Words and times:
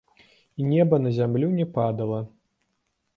І 0.55 0.61
неба 0.69 0.99
на 1.03 1.11
зямлю 1.17 1.49
не 1.59 1.65
падала. 1.77 2.25